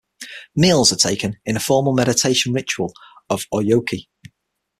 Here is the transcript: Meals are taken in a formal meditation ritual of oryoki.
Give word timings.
Meals 0.55 0.91
are 0.91 0.95
taken 0.95 1.37
in 1.45 1.55
a 1.55 1.59
formal 1.59 1.93
meditation 1.93 2.53
ritual 2.53 2.91
of 3.29 3.45
oryoki. 3.53 4.07